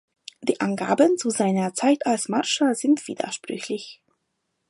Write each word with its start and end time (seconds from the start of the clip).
Die 0.41 0.59
Angaben 0.61 1.15
zu 1.15 1.29
seiner 1.29 1.75
Zeit 1.75 2.07
als 2.07 2.27
Marschall 2.27 2.73
sind 2.73 3.07
widersprüchlich. 3.07 4.01